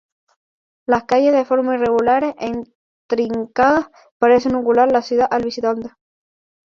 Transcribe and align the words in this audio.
Las 0.87 1.03
calles 1.03 1.31
de 1.31 1.45
formas 1.45 1.75
irregulares 1.79 2.33
e 2.39 2.47
intrincadas, 2.57 3.85
parecen 4.17 4.55
ocultar 4.55 4.91
la 4.91 5.03
ciudad 5.03 5.27
al 5.29 5.43
visitante. 5.43 5.91